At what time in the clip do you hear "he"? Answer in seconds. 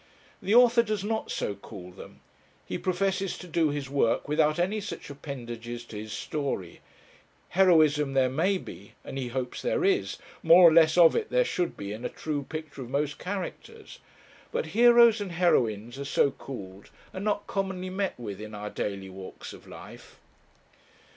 2.65-2.79, 9.15-9.27